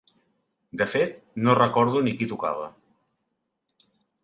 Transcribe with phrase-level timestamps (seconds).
[0.81, 1.13] De fet,
[1.49, 2.67] no recordo ni qui tocava.